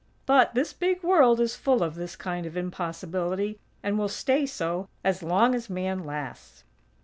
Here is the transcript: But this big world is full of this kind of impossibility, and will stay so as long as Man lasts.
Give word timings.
But 0.25 0.55
this 0.55 0.73
big 0.73 1.03
world 1.03 1.39
is 1.39 1.55
full 1.55 1.83
of 1.83 1.93
this 1.93 2.15
kind 2.15 2.47
of 2.47 2.57
impossibility, 2.57 3.59
and 3.83 3.99
will 3.99 4.09
stay 4.09 4.47
so 4.47 4.89
as 5.03 5.21
long 5.21 5.53
as 5.53 5.69
Man 5.69 6.03
lasts. 6.05 6.63